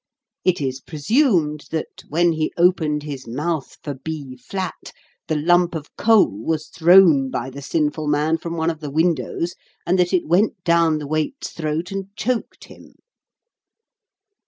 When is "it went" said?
10.11-10.55